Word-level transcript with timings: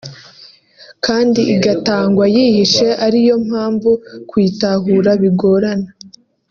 kandi 1.05 1.41
igatangwa 1.55 2.25
yihishe 2.35 2.87
ariyo 3.05 3.35
mpamvu 3.47 3.89
kuyitahura 4.29 5.11
bigorana 5.21 5.89